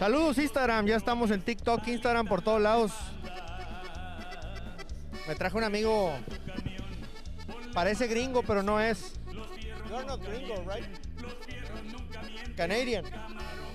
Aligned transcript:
Saludos 0.00 0.38
Instagram, 0.38 0.86
ya 0.86 0.96
estamos 0.96 1.30
en 1.30 1.42
TikTok, 1.42 1.86
Instagram, 1.86 2.26
por 2.26 2.40
todos 2.40 2.58
lados. 2.58 2.90
Me 5.28 5.34
trajo 5.34 5.58
un 5.58 5.64
amigo, 5.64 6.14
parece 7.74 8.06
gringo, 8.06 8.42
pero 8.42 8.62
no 8.62 8.80
es. 8.80 9.12
You're 9.90 10.06
not 10.06 10.22
gringo, 10.22 10.54
right? 10.62 10.86
Canadian. 12.56 13.04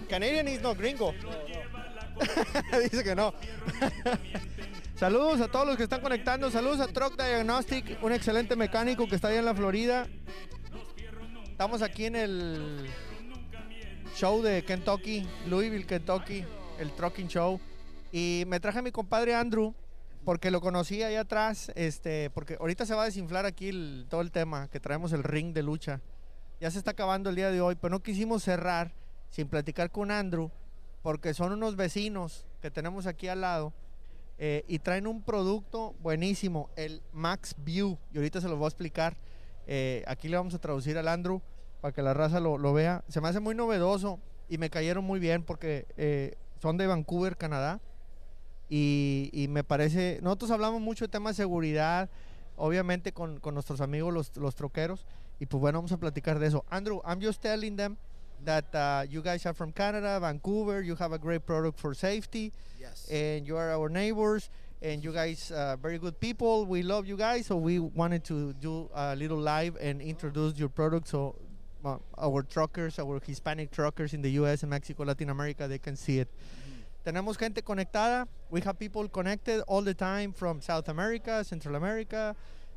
Canadian 0.09 0.47
is 0.47 0.63
not 0.63 0.79
gringo. 0.79 1.13
Dice 2.81 3.03
que 3.03 3.13
no. 3.13 3.31
Saludos 4.95 5.41
a 5.41 5.47
todos 5.47 5.67
los 5.67 5.77
que 5.77 5.83
están 5.83 6.01
conectando. 6.01 6.49
Saludos 6.49 6.79
a 6.79 6.87
Truck 6.87 7.21
Diagnostic, 7.21 8.01
un 8.01 8.13
excelente 8.13 8.55
mecánico 8.55 9.07
que 9.07 9.13
está 9.13 9.27
allá 9.27 9.37
en 9.37 9.45
la 9.45 9.53
Florida. 9.53 10.07
Estamos 11.51 11.83
aquí 11.83 12.05
en 12.05 12.15
el 12.15 12.89
show 14.15 14.41
de 14.41 14.63
Kentucky, 14.63 15.27
Louisville, 15.47 15.85
Kentucky, 15.85 16.43
el 16.79 16.91
Trucking 16.91 17.27
Show. 17.27 17.59
Y 18.11 18.43
me 18.47 18.59
traje 18.59 18.79
a 18.79 18.81
mi 18.81 18.91
compadre 18.91 19.35
Andrew, 19.35 19.73
porque 20.23 20.51
lo 20.51 20.61
conocí 20.61 21.03
ahí 21.03 21.15
atrás, 21.15 21.71
este, 21.75 22.29
porque 22.31 22.57
ahorita 22.59 22.85
se 22.85 22.95
va 22.95 23.03
a 23.03 23.05
desinflar 23.05 23.45
aquí 23.45 23.67
el- 23.69 24.07
todo 24.09 24.21
el 24.21 24.31
tema, 24.31 24.67
que 24.69 24.79
traemos 24.79 25.11
el 25.13 25.23
ring 25.23 25.53
de 25.53 25.63
lucha. 25.63 26.01
Ya 26.59 26.71
se 26.71 26.77
está 26.77 26.91
acabando 26.91 27.29
el 27.29 27.35
día 27.35 27.51
de 27.51 27.61
hoy, 27.61 27.75
pero 27.75 27.91
no 27.91 28.01
quisimos 28.01 28.43
cerrar 28.43 28.93
sin 29.29 29.47
platicar 29.47 29.91
con 29.91 30.09
Andrew, 30.11 30.49
porque 31.03 31.33
son 31.33 31.51
unos 31.51 31.75
vecinos 31.75 32.45
que 32.61 32.71
tenemos 32.71 33.05
aquí 33.07 33.27
al 33.27 33.41
lado. 33.41 33.73
eh, 34.37 34.65
y 34.67 34.79
traen 34.79 35.07
un 35.07 35.21
producto 35.21 35.95
buenísimo, 36.01 36.69
el 36.75 37.01
Max 37.13 37.55
View. 37.57 37.97
Y 38.11 38.17
ahorita 38.17 38.41
se 38.41 38.49
los 38.49 38.57
voy 38.57 38.65
a 38.65 38.67
explicar. 38.67 39.15
Eh, 39.65 40.03
aquí 40.07 40.27
le 40.27 40.35
vamos 40.35 40.53
a 40.53 40.59
traducir 40.59 40.97
al 40.97 41.07
Andrew 41.07 41.41
para 41.85 41.93
que 41.93 42.01
la 42.01 42.15
raza 42.15 42.39
lo, 42.39 42.57
lo 42.57 42.73
vea. 42.73 43.03
Se 43.09 43.21
me 43.21 43.27
hace 43.27 43.39
muy 43.39 43.53
novedoso 43.53 44.19
y 44.49 44.57
me 44.57 44.71
cayeron 44.71 45.05
muy 45.05 45.19
bien 45.19 45.43
porque 45.43 45.85
eh, 45.97 46.33
son 46.59 46.77
de 46.77 46.87
Vancouver, 46.87 47.37
Canadá. 47.37 47.79
Y, 48.71 49.29
y 49.31 49.47
me 49.49 49.63
parece, 49.63 50.17
nosotros 50.23 50.49
hablamos 50.49 50.81
mucho 50.81 51.05
de 51.05 51.09
temas 51.09 51.37
de 51.37 51.43
seguridad, 51.43 52.09
obviamente 52.57 53.11
con, 53.11 53.39
con 53.39 53.53
nuestros 53.53 53.81
amigos 53.81 54.11
los, 54.11 54.35
los 54.35 54.55
troqueros. 54.55 55.05
Y 55.39 55.45
pues 55.45 55.61
bueno, 55.61 55.77
vamos 55.77 55.91
a 55.91 55.97
platicar 55.97 56.39
de 56.39 56.47
eso. 56.47 56.65
Andrew, 56.71 57.01
I'm 57.05 57.21
just 57.21 57.39
telling 57.39 57.75
them 57.75 57.97
that 58.43 58.65
uh, 58.73 59.05
you 59.07 59.21
guys 59.21 59.45
are 59.45 59.53
from 59.53 59.71
Canada, 59.71 60.19
Vancouver. 60.19 60.81
You 60.81 60.95
have 60.95 61.13
a 61.13 61.19
great 61.19 61.45
product 61.45 61.79
for 61.79 61.93
safety 61.93 62.51
Yes. 62.79 63.07
and 63.11 63.45
you 63.45 63.57
are 63.57 63.71
our 63.71 63.89
neighbors 63.89 64.49
and 64.81 65.03
you 65.03 65.11
guys 65.11 65.51
uh, 65.51 65.75
very 65.81 65.97
good 65.97 66.19
people 66.19 66.65
we 66.65 66.83
love 66.83 67.07
you 67.07 67.15
guys 67.17 67.47
so 67.47 67.55
we 67.55 67.79
wanted 67.79 68.23
to 68.25 68.53
do 68.53 68.89
a 68.93 69.15
little 69.15 69.39
live 69.39 69.75
and 69.81 70.01
introduce 70.01 70.59
your 70.59 70.69
product 70.69 71.07
so 71.07 71.33
our 72.17 72.43
truckers 72.43 72.99
our 72.99 73.19
hispanic 73.25 73.71
truckers 73.71 74.13
in 74.13 74.21
the 74.21 74.29
us 74.29 74.63
and 74.63 74.69
mexico 74.69 75.03
latin 75.03 75.29
america 75.29 75.67
they 75.67 75.79
can 75.79 75.95
see 75.95 76.19
it 76.19 76.29
tenemos 77.03 77.37
gente 77.37 77.61
conectada 77.61 78.27
we 78.49 78.61
have 78.61 78.77
people 78.77 79.07
connected 79.07 79.61
all 79.67 79.81
the 79.81 79.93
time 79.93 80.33
from 80.33 80.61
south 80.61 80.89
america 80.89 81.43
central 81.43 81.75
america 81.75 82.35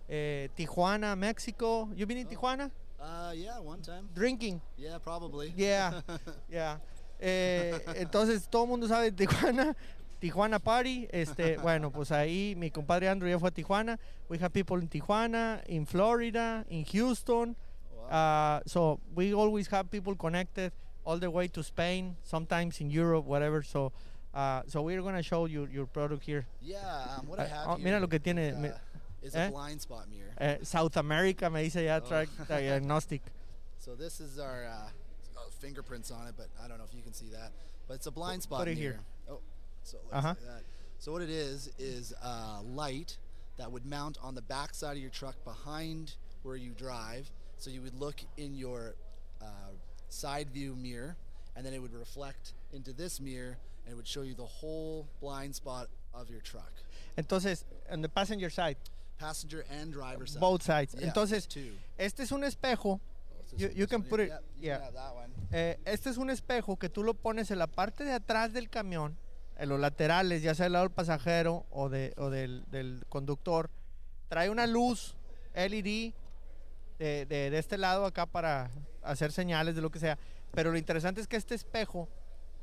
eh, 0.09 0.49
tijuana 0.57 1.17
mexico 1.17 1.89
you 1.95 2.07
been 2.07 2.19
in 2.19 2.27
tijuana 2.27 2.71
uh, 3.01 3.33
yeah, 3.33 3.61
one 3.61 3.81
time. 3.81 4.09
drinking 4.15 4.61
Yeah, 4.77 4.99
probably. 4.99 5.53
Yeah, 5.57 6.01
yeah. 6.51 6.79
Eh, 7.21 7.79
entonces 7.97 8.49
todo 8.49 8.65
el 8.65 8.69
mundo 8.69 8.89
sabe 8.89 9.13
Tijuana, 9.13 9.75
Tijuana 10.21 10.59
Party. 10.59 11.09
Este, 11.13 11.59
bueno, 11.59 11.91
pues 11.91 12.11
ahí 12.11 12.55
mi 12.57 12.71
compadre 12.71 13.09
Andrew 13.09 13.29
ya 13.29 13.39
fue 13.39 13.49
a 13.49 13.53
Tijuana. 13.53 13.99
We 14.29 14.39
have 14.39 14.53
people 14.53 14.79
in 14.79 14.89
Tijuana, 14.89 15.63
in 15.69 15.87
Florida, 15.87 16.65
in 16.69 16.85
Houston. 16.87 17.57
Uh, 18.09 18.61
so 18.67 19.01
we 19.15 19.35
always 19.35 19.67
have 19.69 19.91
people 19.91 20.15
connected 20.15 20.73
all 21.05 21.19
the 21.19 21.31
way 21.31 21.49
to 21.49 21.63
Spain, 21.63 22.17
sometimes 22.23 22.81
in 22.81 22.91
Europe, 22.91 23.25
whatever. 23.25 23.63
So, 23.63 23.93
uh, 24.35 24.63
so 24.67 24.83
we're 24.83 25.03
gonna 25.03 25.23
show 25.23 25.47
you 25.47 25.67
your 25.71 25.87
product 25.87 26.23
here. 26.25 26.47
Yeah, 26.63 26.79
um, 27.19 27.27
what 27.27 27.39
I 27.41 27.45
Uh, 27.45 27.49
have 27.49 27.67
oh, 27.69 27.75
here 27.77 27.85
mira 27.85 28.01
lo 28.01 28.07
que 28.07 28.19
tiene, 28.19 28.53
uh, 28.55 28.79
is 29.23 29.35
eh? 29.35 29.47
a 29.47 29.51
blind 29.51 29.81
spot 29.81 30.09
mirror. 30.11 30.33
Eh, 30.39 30.59
South 30.63 30.97
America 30.97 31.49
me 31.51 31.63
dice 31.65 31.85
ya 31.85 32.01
Oh. 32.03 32.09
Track 32.09 32.29
Diagnostic. 32.49 33.23
So 33.79 33.95
this 33.95 34.21
is 34.21 34.39
our 34.39 34.67
uh, 34.67 34.91
oh, 35.39 35.49
fingerprints 35.61 36.11
on 36.11 36.27
it, 36.29 36.35
but 36.37 36.49
I 36.63 36.69
don't 36.69 36.79
know 36.79 36.85
if 36.85 36.95
you 36.95 37.03
can 37.03 37.13
see 37.15 37.29
that. 37.31 37.53
But 37.87 37.95
it's 37.95 38.07
a 38.07 38.11
blind 38.13 38.43
spot 38.43 38.61
put 38.61 38.69
it 38.69 38.77
mirror. 38.79 39.01
here. 39.27 39.35
Oh, 39.35 39.41
so 39.83 39.99
Uh-huh. 40.13 40.29
like 40.29 40.41
that. 40.41 40.63
So 40.99 41.13
what 41.13 41.23
it 41.23 41.31
is 41.31 41.71
is 41.79 42.13
a 42.23 42.61
light 42.63 43.17
that 43.57 43.71
would 43.73 43.87
mount 43.87 44.19
on 44.23 44.35
the 44.35 44.43
back 44.43 44.75
side 44.75 44.97
of 44.97 45.03
your 45.03 45.11
truck 45.11 45.37
behind 45.45 46.15
where 46.43 46.57
you 46.57 46.73
drive. 46.75 47.31
So 47.59 47.71
you 47.71 47.83
would 47.83 47.95
look 47.99 48.17
in 48.37 48.55
your 48.55 48.95
uh, 49.43 49.45
side 50.09 50.51
view 50.51 50.77
mirror, 50.77 51.17
and 51.57 51.65
then 51.67 51.75
it 51.75 51.81
would 51.83 51.93
reflect 51.95 52.55
into 52.73 52.93
this 52.93 53.21
mirror, 53.21 53.57
and 53.85 53.93
it 53.93 53.97
would 53.97 54.07
show 54.07 54.23
you 54.23 54.35
the 54.35 54.47
whole 54.47 55.07
blind 55.21 55.55
spot 55.55 55.89
of 56.15 56.31
your 56.31 56.41
truck, 56.41 56.73
Entonces, 57.17 57.65
on 57.91 58.01
the 58.01 58.09
passenger 58.09 58.49
side. 58.51 58.77
passenger 59.19 59.65
and 59.71 59.93
driver 59.93 60.27
side. 60.27 60.41
Both 60.41 60.63
sides. 60.63 60.95
Yeah, 60.97 61.09
Entonces, 61.09 61.49
two. 61.49 61.73
este 61.99 62.21
es 62.23 62.31
un 62.33 62.45
espejo. 62.45 63.01
Oh, 63.01 63.59
so 63.59 63.67
You, 63.75 63.87
can 63.89 64.03
put 64.03 64.21
it. 64.21 64.29
Yep, 64.29 64.43
Yeah. 64.61 64.91
Eh, 65.53 65.77
este 65.85 66.11
es 66.11 66.17
un 66.19 66.31
espejo 66.31 66.79
que 66.79 66.89
tú 66.89 67.03
lo 67.03 67.15
pones 67.15 67.51
en 67.51 67.59
la 67.59 67.67
parte 67.67 68.05
de 68.05 68.13
atrás 68.13 68.53
del 68.53 68.69
camión, 68.71 69.17
en 69.57 69.69
los 69.69 69.81
laterales, 69.81 70.43
ya 70.43 70.55
sea 70.55 70.65
del 70.67 70.75
lado 70.75 70.85
del 70.85 70.95
pasajero 70.95 71.67
o, 71.71 71.89
de, 71.89 72.15
o 72.19 72.31
del, 72.31 72.65
del 72.71 73.05
conductor. 73.09 73.69
Trae 74.29 74.49
una 74.51 74.67
luz 74.69 75.17
LED 75.57 76.13
de, 76.99 77.27
de- 77.27 77.51
de 77.51 77.59
este 77.59 77.79
lado 77.79 78.05
acá 78.05 78.27
para 78.27 78.71
hacer 79.03 79.33
señales 79.33 79.75
de 79.75 79.81
lo 79.83 79.91
que 79.91 79.99
sea. 79.99 80.19
Pero 80.53 80.71
lo 80.73 80.79
interesante 80.79 81.21
es 81.21 81.27
que 81.29 81.37
este 81.37 81.55
espejo, 81.55 82.09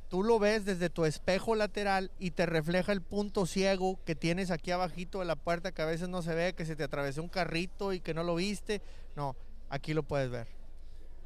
tú 0.09 0.23
lo 0.23 0.39
ves 0.39 0.65
desde 0.65 0.89
tu 0.89 1.05
espejo 1.05 1.55
lateral 1.55 2.11
y 2.19 2.31
te 2.31 2.45
refleja 2.45 2.91
el 2.91 3.01
punto 3.01 3.45
ciego 3.45 3.99
que 4.05 4.15
tienes 4.15 4.51
aquí 4.51 4.71
abajito 4.71 5.19
de 5.19 5.25
la 5.25 5.35
puerta 5.35 5.71
que 5.71 5.81
a 5.81 5.85
veces 5.85 6.09
no 6.09 6.21
se 6.21 6.33
ve, 6.35 6.53
que 6.53 6.65
se 6.65 6.75
te 6.75 6.83
atravesó 6.83 7.21
un 7.21 7.29
carrito 7.29 7.93
y 7.93 7.99
que 7.99 8.13
no 8.13 8.23
lo 8.23 8.35
viste. 8.35 8.81
No, 9.15 9.35
aquí 9.69 9.93
lo 9.93 10.03
puedes 10.03 10.29
ver. 10.29 10.47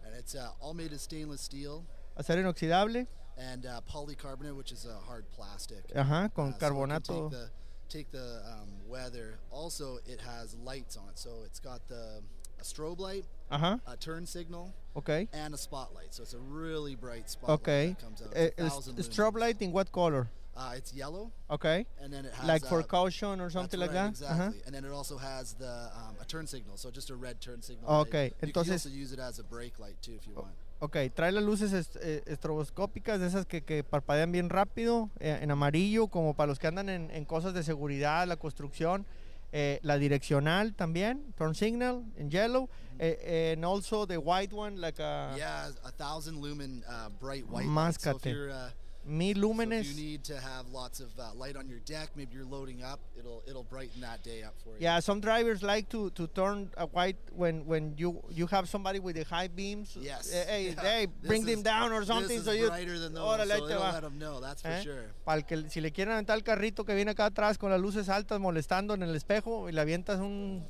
And 0.06 0.16
it's 0.18 0.36
uh, 0.36 0.52
all 0.60 0.74
made 0.74 0.94
of 0.94 1.00
stainless 1.02 1.42
steel 1.42 1.84
Acero 2.16 2.42
inoxidable. 2.42 3.08
and 3.38 3.66
uh, 3.66 3.80
polycarbonate, 3.82 4.54
which 4.56 4.72
is 4.74 4.86
a 4.86 5.00
hard 5.08 5.26
plastic. 5.30 5.86
Ajá, 5.96 6.30
con 6.34 6.50
Uh, 6.50 6.52
so 6.54 6.58
carbonato. 6.60 7.30
take 7.30 7.38
the, 7.40 7.50
take 7.90 8.12
the 8.12 8.42
um, 8.46 8.70
weather. 8.90 9.40
Also, 9.50 9.98
it 10.06 10.20
has 10.20 10.56
lights 10.56 10.98
on 10.98 11.08
it. 11.10 11.18
So 11.18 11.44
it's 11.46 11.60
got 11.62 11.80
the 11.88 12.22
a 12.60 12.64
strobe 12.64 13.00
light, 13.00 13.26
Ajá, 13.50 13.80
a 13.88 13.96
turn 13.98 14.26
signal, 14.28 14.74
ok. 14.96 15.28
and 15.34 15.54
a 15.54 15.58
spotlight. 15.58 16.14
So 16.14 16.24
it's 16.24 16.34
a 16.34 16.40
really 16.40 16.96
bright 16.96 17.30
spotlight 17.30 17.60
Ok. 17.60 17.88
that 17.90 18.02
comes 18.02 18.22
out. 18.22 18.84
St- 18.84 18.98
strobe 19.12 19.40
light 19.40 19.62
in 19.62 19.72
what 19.72 19.92
color? 19.92 20.28
Uh, 20.56 20.74
it's 20.76 20.94
yellow, 20.94 21.32
Ok. 21.50 21.86
and 22.04 22.12
then 22.12 22.26
it 22.26 22.34
has 22.34 22.46
Like 22.46 22.66
for 22.66 22.82
uh, 22.82 22.84
caution 22.84 23.40
or 23.40 23.50
something 23.50 23.80
like 23.80 23.94
right, 23.94 24.14
that? 24.14 24.26
Ajá. 24.28 24.48
Exactly. 24.50 24.62
And 24.66 24.76
then 24.76 24.84
it 24.84 24.92
also 24.92 25.18
has 25.18 25.54
the 25.54 25.90
um, 25.96 26.16
a 26.22 26.26
turn 26.26 26.48
signal, 26.48 26.76
so 26.76 26.92
just 26.92 27.10
a 27.10 27.16
red 27.16 27.40
turn 27.40 27.62
signal. 27.62 27.90
Okay, 28.02 28.24
light. 28.24 28.34
You 28.34 28.40
can 28.40 28.50
entonces- 28.50 28.86
also 28.86 28.90
use 28.90 29.14
it 29.14 29.20
as 29.20 29.40
a 29.40 29.44
brake 29.44 29.80
light 29.80 29.96
too 30.02 30.16
if 30.16 30.28
you 30.28 30.34
want. 30.36 30.52
Ok, 30.82 30.96
trae 31.16 31.32
las 31.32 31.44
luces 31.44 31.72
est- 31.74 31.98
eh, 32.02 32.24
estroboscópicas, 32.26 33.20
de 33.20 33.28
esas 33.28 33.46
que, 33.46 33.62
que 33.64 33.84
parpadean 33.84 34.32
bien 34.32 34.50
rápido, 34.50 35.10
eh, 35.20 35.40
en 35.42 35.52
amarillo, 35.52 36.08
como 36.08 36.34
para 36.34 36.48
los 36.48 36.58
que 36.60 36.68
andan 36.68 36.90
en, 36.90 37.10
en 37.12 37.26
cosas 37.26 37.54
de 37.54 37.64
seguridad, 37.64 38.28
la 38.28 38.36
construcción. 38.38 39.06
Eh, 39.52 39.80
la 39.82 39.98
direccional 39.98 40.76
también, 40.76 41.34
turn 41.36 41.56
signal, 41.56 42.06
en 42.18 42.30
yellow. 42.30 42.70
eh, 43.02 43.54
and 43.54 43.64
also 43.66 44.06
the 44.06 44.18
white 44.18 44.54
one, 44.54 44.76
like 44.80 45.00
a 45.00 45.34
Yeah, 45.38 45.70
a 45.86 45.92
thousand 45.92 46.42
lumen 46.42 46.84
uh, 46.88 47.10
bright 47.20 47.48
white. 47.48 47.66
light. 47.66 48.74
Mil 49.10 49.38
lúmenes. 49.42 49.82
if 49.82 49.98
you 49.98 50.04
need 50.04 50.24
to 50.24 50.40
have 50.40 50.68
lots 50.72 51.00
of 51.00 51.08
light 51.36 51.56
on 51.56 51.68
your 51.68 51.80
deck, 51.80 52.12
maybe 52.16 52.36
you're 52.36 52.46
loading 52.46 52.84
up, 52.84 53.00
it'll 53.18 53.42
it'll 53.48 53.64
brighten 53.64 54.02
that 54.02 54.24
day 54.24 54.44
up 54.44 54.54
for 54.64 54.70
you. 54.70 54.78
Yeah, 54.80 55.00
some 55.02 55.20
drivers 55.20 55.64
like 55.64 55.90
to, 55.90 56.12
to 56.12 56.28
turn 56.28 56.70
a 56.78 56.86
white 56.86 57.18
when 57.36 57.66
when 57.66 57.96
you 57.98 58.22
you 58.30 58.46
have 58.48 58.70
somebody 58.70 59.00
with 59.00 59.16
the 59.16 59.24
high 59.26 59.48
beams. 59.48 59.98
Yes. 60.00 60.32
Eh, 60.32 60.46
Hey, 60.48 60.64
Yeah. 60.76 60.82
hey, 60.84 61.06
This 61.08 61.28
bring 61.28 61.44
them 61.46 61.60
is- 61.60 61.64
down 61.64 61.92
or 61.92 62.00
this 62.02 62.08
something. 62.08 62.42
so 62.44 62.52
you. 62.52 62.70
'em 62.70 64.20
know, 64.20 64.40
that's 64.40 64.62
for 64.62 64.70
¿Eh? 64.72 64.84
sure. 64.84 65.10
Para 65.26 65.42
que 65.42 65.70
si 65.70 65.82
le 65.82 65.92
quieren 65.92 66.14
aventar 66.14 66.38
el 66.38 66.44
carrito 66.44 66.86
que 66.86 66.94
viene 66.94 67.12
acá 67.12 67.26
atrás 67.26 67.58
con 67.58 67.72
las 67.72 67.82
luces 67.82 68.10
altas 68.10 68.40
molestando 68.40 68.94
en 68.94 69.02
el 69.04 69.16
espejo 69.16 69.70
y 69.70 69.72
le 69.72 69.82
avientas 69.82 70.20
un, 70.20 70.64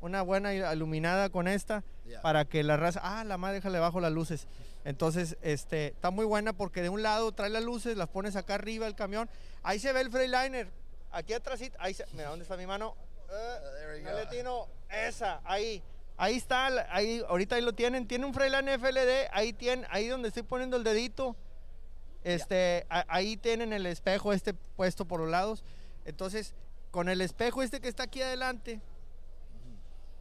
una 0.00 0.22
buena 0.22 0.54
iluminada 0.54 1.28
con 1.28 1.46
esta 1.46 1.84
Yeah. 2.06 2.20
para 2.20 2.44
que 2.44 2.62
la 2.62 2.76
raza, 2.76 3.00
ah, 3.02 3.22
la 3.24 3.38
madre 3.38 3.56
déjale 3.56 3.78
bajo 3.78 4.00
las 4.00 4.12
luces. 4.12 4.46
Entonces, 4.84 5.36
este, 5.42 5.88
está 5.88 6.10
muy 6.10 6.24
buena 6.24 6.52
porque 6.52 6.82
de 6.82 6.88
un 6.88 7.02
lado 7.02 7.30
trae 7.32 7.48
las 7.50 7.62
luces, 7.62 7.96
las 7.96 8.08
pones 8.08 8.34
acá 8.34 8.54
arriba 8.56 8.86
del 8.86 8.96
camión. 8.96 9.30
Ahí 9.62 9.78
se 9.78 9.92
ve 9.92 10.00
el 10.00 10.10
Freightliner. 10.10 10.68
Aquí 11.12 11.32
atrás, 11.32 11.60
ahí 11.78 11.94
se, 11.94 12.04
mira 12.12 12.30
dónde 12.30 12.42
está 12.42 12.56
mi 12.56 12.66
mano. 12.66 12.96
No 13.28 14.10
go. 14.10 14.16
le 14.16 14.22
atino. 14.22 14.66
esa, 14.90 15.40
ahí. 15.44 15.82
Ahí 16.16 16.36
está, 16.36 16.66
ahí, 16.94 17.22
ahorita 17.28 17.54
ahí 17.56 17.62
lo 17.62 17.72
tienen. 17.72 18.06
Tiene 18.08 18.26
un 18.26 18.34
Freightliner 18.34 18.78
FLD, 18.80 19.28
ahí 19.32 19.52
tiene, 19.52 19.86
ahí 19.90 20.08
donde 20.08 20.28
estoy 20.28 20.42
poniendo 20.42 20.76
el 20.76 20.84
dedito. 20.84 21.36
Este, 22.24 22.86
a- 22.88 23.04
ahí 23.08 23.36
tienen 23.36 23.72
el 23.72 23.86
espejo 23.86 24.32
este 24.32 24.54
puesto 24.54 25.04
por 25.04 25.20
los 25.20 25.28
lados. 25.30 25.64
Entonces, 26.04 26.54
con 26.90 27.08
el 27.08 27.20
espejo 27.20 27.62
este 27.62 27.80
que 27.80 27.88
está 27.88 28.04
aquí 28.04 28.22
adelante, 28.22 28.80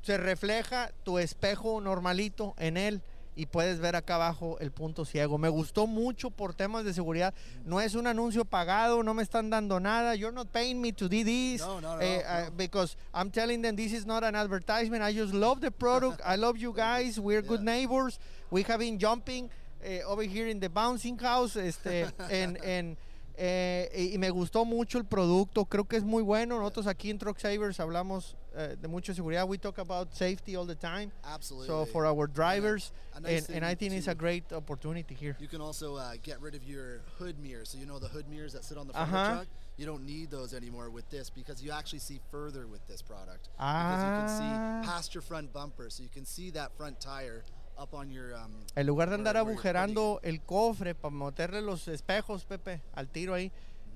se 0.01 0.17
refleja 0.17 0.91
tu 1.03 1.19
espejo 1.19 1.81
normalito 1.81 2.53
en 2.57 2.77
él. 2.77 3.01
y 3.35 3.45
puedes 3.45 3.79
ver 3.79 3.95
acá 3.95 4.15
abajo 4.15 4.57
el 4.59 4.71
punto 4.71 5.05
ciego. 5.05 5.37
Me 5.37 5.49
gustó 5.49 5.87
mucho 5.87 6.31
por 6.31 6.53
temas 6.53 6.83
de 6.83 6.93
seguridad. 6.93 7.33
No 7.63 7.79
es 7.79 7.95
un 7.95 8.07
anuncio 8.07 8.43
pagado, 8.45 9.03
no 9.03 9.13
me 9.13 9.23
están 9.23 9.49
dando 9.49 9.79
nada. 9.79 10.15
You're 10.15 10.35
not 10.35 10.49
paying 10.49 10.81
me 10.81 10.91
to 10.91 11.07
do 11.07 11.23
this 11.23 11.61
No, 11.61 11.79
no, 11.79 11.95
no, 11.95 12.01
eh, 12.01 12.23
uh, 12.23 12.51
because 12.55 12.97
I'm 13.13 13.31
telling 13.31 13.61
them 13.61 13.75
this 13.75 13.93
is 13.93 14.05
not 14.05 14.23
an 14.23 14.35
advertisement. 14.35 15.01
I 15.01 15.13
just 15.13 15.33
love 15.33 15.61
the 15.61 15.71
product. 15.71 16.21
I 16.25 16.35
love 16.35 16.57
you 16.57 16.73
guys. 16.75 17.19
We're 17.19 17.41
good 17.41 17.61
neighbors. 17.61 18.19
We 18.51 18.63
have 18.63 18.79
been 18.79 18.99
jumping 18.99 19.49
eh, 19.81 20.01
over 20.05 20.23
here 20.23 20.47
in 20.47 20.59
the 20.59 20.69
bouncing 20.69 21.17
house. 21.17 21.55
Este, 21.55 22.07
en, 22.29 22.57
en, 22.63 22.97
eh, 23.37 24.11
y 24.13 24.17
me 24.17 24.29
gustó 24.29 24.65
mucho 24.65 24.97
el 24.97 25.05
producto. 25.05 25.65
Creo 25.65 25.87
que 25.87 25.95
es 25.95 26.03
muy 26.03 26.21
bueno. 26.21 26.59
Nosotros 26.59 26.85
aquí 26.85 27.09
en 27.09 27.17
Truck 27.17 27.39
Savers 27.39 27.79
hablamos 27.79 28.35
eh, 28.55 28.75
de 28.81 28.87
mucha 28.87 29.13
seguridad. 29.13 29.47
We 29.47 29.57
talk 29.57 29.77
about 29.77 30.13
safety 30.13 30.55
all 30.55 30.65
the 30.65 30.75
time. 30.75 31.11
Absolutely. 31.23 31.67
So 31.67 31.85
for 31.85 32.05
our 32.05 32.27
drivers, 32.27 32.91
a 33.15 33.19
nice 33.21 33.47
and, 33.47 33.57
and 33.57 33.65
I 33.65 33.75
think 33.75 33.93
it's 33.93 34.07
a 34.07 34.15
great 34.15 34.51
opportunity 34.53 35.13
here. 35.15 35.35
You 35.39 35.47
can 35.47 35.61
also 35.61 35.95
uh, 35.95 36.13
get 36.21 36.39
rid 36.41 36.55
of 36.55 36.63
your 36.63 37.01
hood 37.17 37.35
mirrors. 37.39 37.69
So 37.69 37.77
you 37.77 37.85
know 37.85 37.99
the 37.99 38.07
hood 38.09 38.25
mirrors 38.29 38.53
that 38.53 38.63
sit 38.63 38.77
on 38.77 38.87
the 38.87 38.93
front 38.93 39.09
Uh-huh. 39.13 39.17
of 39.21 39.27
the 39.29 39.35
truck. 39.45 39.47
You 39.77 39.85
don't 39.85 40.05
need 40.05 40.29
those 40.29 40.53
anymore 40.53 40.89
with 40.89 41.09
this 41.09 41.29
because 41.29 41.63
you 41.63 41.71
actually 41.71 41.99
see 41.99 42.19
further 42.29 42.67
with 42.67 42.85
this 42.87 43.01
product. 43.01 43.49
ah. 43.57 43.89
Because 43.89 44.03
you 44.03 44.11
can 44.11 44.27
Ah. 44.29 44.81
see 44.81 44.87
past 44.87 45.13
your 45.15 45.21
front 45.23 45.51
bumper, 45.53 45.89
so 45.89 46.03
you 46.03 46.09
can 46.09 46.25
see 46.25 46.51
that 46.51 46.71
front 46.77 46.99
tire 46.99 47.43
up 47.79 47.93
on 47.93 48.11
your. 48.11 48.35
Um, 48.35 48.51
En 48.75 48.85
lugar 48.85 49.09
de 49.09 49.15
andar 49.15 49.37
agujerando 49.37 50.19
el 50.23 50.39
cofre 50.45 50.93
para 50.93 51.13
meterle 51.15 51.61
los 51.61 51.87
espejos, 51.87 52.43
Pepe, 52.45 52.81
al 52.93 53.07
tiro 53.07 53.33
ahí, 53.33 53.51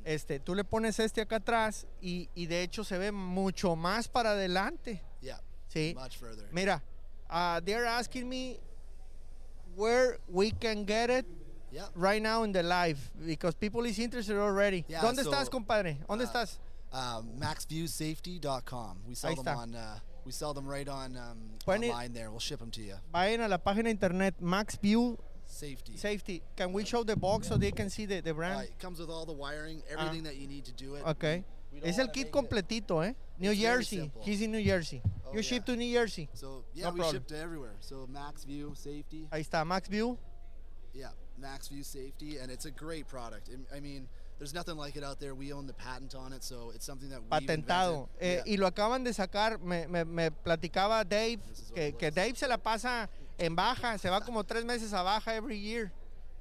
este, 0.06 0.40
tú 0.40 0.56
le 0.56 0.64
pones 0.64 1.00
este 1.00 1.22
acá 1.22 1.38
atrás 1.38 1.86
y, 2.02 2.30
y 2.36 2.46
de 2.46 2.62
hecho 2.64 2.84
se 2.84 2.98
ve 2.98 3.12
mucho 3.12 3.76
más 3.76 4.08
para 4.08 4.32
adelante. 4.32 5.02
Yeah. 5.22 5.42
Sí. 5.68 5.94
Much 5.96 6.18
further. 6.18 6.48
Mira, 6.52 6.82
uh, 7.30 7.60
they're 7.66 7.86
asking 7.88 8.30
me 8.30 8.60
where 9.76 10.20
we 10.30 10.52
can 10.52 10.86
get 10.86 11.10
it 11.10 11.26
Yeah. 11.72 11.88
right 11.96 12.22
now 12.22 12.44
in 12.44 12.54
the 12.54 12.64
live 12.64 12.98
because 13.26 13.54
people 13.56 13.86
is 13.86 14.00
interested 14.00 14.38
already. 14.38 14.86
Yeah, 14.88 15.02
¿Dónde 15.02 15.24
so, 15.24 15.30
estás, 15.32 15.50
compadre? 15.50 15.98
¿Dónde 16.08 16.24
uh, 16.24 16.28
estás? 16.28 16.60
Um, 16.94 17.38
MaxViewSafety.com. 17.40 19.00
We 19.08 19.16
sell 19.16 19.32
Ahí 19.32 19.36
them 19.36 19.46
está. 19.46 19.58
on. 19.58 19.76
Uh, 19.76 20.00
we 20.26 20.32
sell 20.32 20.54
them 20.54 20.68
right 20.68 20.88
on 20.88 21.18
um, 21.18 21.38
ir- 21.68 21.92
online 21.92 22.14
there. 22.14 22.30
We'll 22.32 22.40
ship 22.40 22.60
them 22.60 22.72
to 22.72 22.82
you. 22.82 22.96
Vayan 23.14 23.42
a 23.44 23.48
la 23.50 23.58
página 23.58 23.86
de 23.86 23.90
internet 23.92 24.36
Max 24.40 24.78
View 24.82 25.18
Safety. 25.56 25.96
Safety. 25.96 26.42
Can 26.56 26.74
we 26.74 26.84
show 26.84 27.04
the 27.04 27.16
box 27.16 27.48
so 27.48 27.58
they 27.58 27.72
can 27.72 27.90
see 27.90 28.06
the, 28.06 28.20
the 28.22 28.32
Uh, 28.32 28.34
brand? 28.34 28.64
it 28.64 28.78
comes 28.80 29.00
with 29.00 29.10
all 29.10 29.26
the 29.26 29.32
wiring, 29.34 29.82
everything 29.90 30.24
that 30.24 30.36
you 30.36 30.48
need 30.48 30.66
to 30.66 30.74
do 30.74 30.96
it. 30.96 31.06
Okay. 31.06 31.44
Es 31.84 31.98
el 32.00 32.08
kit 32.10 32.30
completito, 32.32 33.02
¿eh? 33.06 33.14
New 33.40 33.52
It's 33.52 33.60
Jersey. 33.62 34.12
He's 34.22 34.42
in 34.42 34.52
New 34.52 34.64
Jersey. 34.64 35.02
Oh, 35.26 35.34
you 35.34 35.42
ship 35.42 35.66
to 35.66 35.76
New 35.76 35.92
Jersey. 35.94 36.30
So 36.34 36.64
yeah, 36.74 36.86
No 36.86 36.92
we 36.92 37.00
problem. 37.00 37.16
ship 37.16 37.28
to 37.28 37.38
everywhere. 37.38 37.74
So 37.82 38.08
Max 38.10 38.44
View 38.46 38.74
Safety. 38.76 39.28
Ahí 39.32 39.42
está, 39.42 39.66
Max 39.66 39.88
View. 39.90 40.18
Yeah, 40.94 41.10
Max 41.38 41.68
View 41.68 41.84
Safety, 41.84 42.38
and 42.38 42.50
it's 42.50 42.66
a 42.66 42.72
great 42.72 43.08
product. 43.08 43.50
I- 43.76 43.80
mean, 43.82 44.08
there's 44.38 44.54
nothing 44.54 44.78
like 44.78 44.96
it 44.96 45.04
out 45.04 45.20
there. 45.20 45.36
We 45.36 45.52
own 45.52 45.68
the 45.68 45.74
patent 45.74 46.16
on 46.16 46.32
it, 46.32 46.44
so 46.44 46.72
it's 46.74 46.86
something 46.86 47.10
that 47.10 47.22
we've 47.22 47.30
Patentado. 47.30 48.08
Eh, 48.22 48.36
Yeah. 48.36 48.44
Y 48.46 48.56
lo 48.58 48.68
acaban 48.72 49.04
de 49.04 49.12
sacar. 49.12 49.60
Me, 49.62 49.86
me- 49.88 50.06
me 50.06 50.30
platicaba 50.30 51.04
Dave 51.08 51.42
This 51.48 51.60
is 51.60 51.70
what 51.72 51.76
que, 51.76 51.92
que. 51.98 52.12
Dave 52.12 52.38
se 52.38 52.48
la 52.48 52.58
pasa 52.58 53.10
en 53.38 53.56
baja. 53.56 53.98
Se 53.98 54.10
va 54.10 54.22
como 54.22 54.44
tres 54.44 54.66
meses 54.66 54.94
a 54.94 55.02
baja 55.02 55.36
every 55.36 55.60
year. 55.60 55.92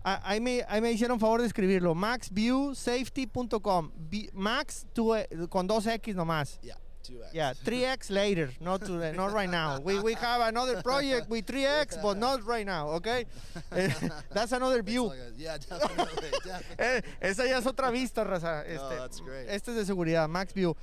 Ah, 0.03 0.21
ahí, 0.25 0.41
me, 0.41 0.65
ahí 0.69 0.81
me 0.81 0.91
hicieron 0.93 1.19
favor 1.21 1.41
de 1.43 1.47
escribirlo. 1.47 1.95
maxviewsafety.com. 1.95 3.91
Max 4.33 4.87
two- 4.95 5.15
eh, 5.17 5.29
con 5.49 5.67
dos 5.67 5.87
X 5.87 6.15
nomás. 6.17 6.59
Yeah, 6.63 6.77
two 7.03 7.23
X. 7.23 7.33
Yeah, 7.35 7.53
3X 7.55 8.09
later, 8.11 8.51
not, 8.61 8.81
to, 8.87 9.13
not 9.13 9.33
right 9.33 9.51
now. 9.51 9.79
We, 9.81 9.99
we 10.01 10.15
have 10.15 10.41
another 10.49 10.81
project 10.83 11.29
with 11.29 11.45
3X, 11.47 12.01
but 12.03 12.17
not 12.17 12.45
right 12.47 12.65
now, 12.67 12.89
okay? 12.97 13.27
Eh, 13.73 13.91
That's 14.33 14.53
another 14.53 14.83
view. 14.83 15.13
yeah, 15.37 15.59
definitely, 15.59 16.31
definitely. 16.45 16.77
Eh, 16.79 17.03
esa 17.21 17.47
ya 17.47 17.59
es 17.59 17.67
otra 17.67 17.91
vista, 17.91 18.25
raza. 18.25 18.63
Este, 18.67 18.77
No, 18.77 18.97
that's 18.97 19.21
great. 19.21 19.49
este 19.51 19.71
es 19.73 19.77
de 19.77 19.85
seguridad, 19.85 20.29
Max 20.29 20.53
View. 20.55 20.75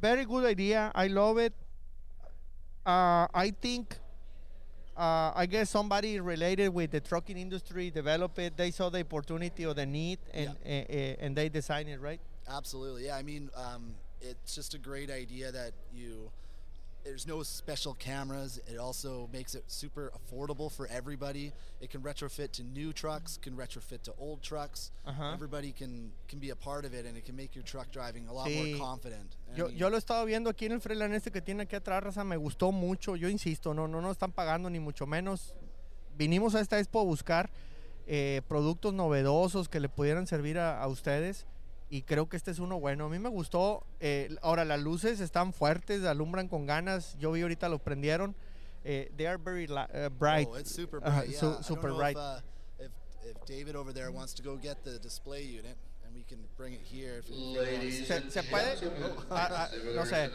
Very 0.00 0.24
good 0.24 0.44
idea. 0.44 0.92
I 0.94 1.08
love 1.08 1.38
it. 1.38 1.52
Uh, 2.86 3.26
I 3.34 3.50
think, 3.60 3.96
uh, 4.96 5.32
I 5.34 5.46
guess 5.46 5.70
somebody 5.70 6.20
related 6.20 6.68
with 6.68 6.92
the 6.92 7.00
trucking 7.00 7.36
industry 7.36 7.90
developed 7.90 8.38
it. 8.38 8.56
They 8.56 8.70
saw 8.70 8.90
the 8.90 9.00
opportunity 9.00 9.66
or 9.66 9.74
the 9.74 9.86
need, 9.86 10.18
and 10.32 10.50
uh, 10.64 10.68
uh, 10.68 11.24
and 11.24 11.36
they 11.36 11.48
designed 11.48 11.88
it, 11.88 12.00
right? 12.00 12.20
Absolutely. 12.48 13.06
Yeah, 13.06 13.16
I 13.16 13.22
mean, 13.22 13.50
um, 13.56 13.94
it's 14.20 14.54
just 14.54 14.74
a 14.74 14.78
great 14.78 15.10
idea 15.10 15.50
that 15.52 15.72
you. 15.92 16.30
There's 17.04 17.26
no 17.26 17.42
special 17.42 17.92
cameras. 17.94 18.58
It 18.66 18.78
also 18.78 19.28
makes 19.30 19.54
it 19.54 19.64
super 19.66 20.10
affordable 20.16 20.72
for 20.72 20.86
everybody. 20.88 21.52
It 21.82 21.90
can 21.90 22.00
retrofit 22.00 22.52
to 22.52 22.62
new 22.62 22.94
trucks, 22.94 23.36
can 23.42 23.54
retrofit 23.56 24.02
to 24.04 24.14
old 24.18 24.40
trucks. 24.42 24.90
Uh-huh. 25.06 25.32
Everybody 25.34 25.72
can 25.72 26.12
can 26.28 26.38
be 26.40 26.48
a 26.50 26.56
part 26.56 26.86
of 26.86 26.94
it, 26.94 27.04
and 27.04 27.16
it 27.16 27.26
can 27.26 27.36
make 27.36 27.54
your 27.54 27.62
truck 27.64 27.90
driving 27.92 28.26
a 28.28 28.32
lot 28.32 28.48
Sí. 28.48 28.70
more 28.74 28.78
confident. 28.78 29.36
I 29.52 29.56
Yo, 29.58 29.66
mean, 29.68 29.76
yo 29.76 29.88
lo 29.90 29.96
he 29.96 29.98
estado 30.00 30.24
viendo 30.24 30.48
aquí 30.50 30.64
en 30.64 30.72
el 30.72 30.80
Freeland 30.80 31.12
este 31.14 31.30
que 31.30 31.42
tiene 31.42 31.64
aquí 31.64 31.76
atrás, 31.76 32.02
raza, 32.02 32.24
me 32.24 32.36
gustó 32.38 32.72
mucho. 32.72 33.16
Yo 33.16 33.28
insisto, 33.28 33.74
no, 33.74 33.86
no 33.86 34.00
nos 34.00 34.12
están 34.12 34.32
pagando 34.32 34.70
ni 34.70 34.80
mucho 34.80 35.06
menos. 35.06 35.52
Vinimos 36.16 36.54
a 36.54 36.60
esta 36.60 36.78
expo 36.78 37.00
a 37.00 37.04
buscar 37.04 37.50
eh, 38.06 38.40
productos 38.48 38.94
novedosos 38.94 39.68
que 39.68 39.78
le 39.80 39.88
pudieran 39.90 40.26
servir 40.26 40.58
a, 40.58 40.80
a 40.82 40.86
ustedes 40.88 41.46
y 41.90 42.02
creo 42.02 42.28
que 42.28 42.36
este 42.36 42.50
es 42.50 42.58
uno 42.58 42.80
bueno. 42.80 43.06
A 43.06 43.08
mí 43.08 43.18
me 43.18 43.28
gustó. 43.28 43.86
eh, 44.00 44.34
ahora 44.42 44.64
las 44.64 44.80
luces 44.80 45.20
están 45.20 45.52
fuertes, 45.52 46.04
alumbran 46.04 46.48
con 46.48 46.66
ganas. 46.66 47.16
Yo 47.18 47.32
vi 47.32 47.42
ahorita 47.42 47.68
los 47.68 47.80
prendieron. 47.80 48.34
Eh, 48.84 49.10
they 49.16 49.26
are 49.26 49.38
very 49.38 49.66
uh, 49.66 50.08
bright. 50.18 50.46
Oh, 50.50 50.56
it's 50.56 50.70
super 50.70 51.00
bright. 51.00 51.28
yeah. 51.28 51.38
su- 51.38 51.62
super 51.62 51.92
bright. 51.92 52.16
If, 52.16 52.22
uh, 52.22 52.40
if, 52.80 52.90
if 53.30 53.44
David 53.46 53.76
over 53.76 53.92
there 53.94 54.10
wants 54.10 54.34
to 54.34 54.42
go 54.42 54.56
get 54.56 54.82
the 54.84 54.98
display 54.98 55.42
unit, 55.42 55.76
and 56.30 56.40
we 56.40 56.46
can 56.48 56.56
bring 56.56 56.72
it 56.74 56.80
here. 56.82 57.18
If, 57.18 57.28
if 57.28 57.34
you 57.36 57.56
wanna 57.56 57.90
see 57.90 58.04
¿Se, 58.04 58.16
it. 58.16 58.32
se 58.32 58.42
puede? 58.42 58.76
Ah, 59.30 59.48
ah, 59.50 59.68
no 59.94 60.04
sé. 60.04 60.30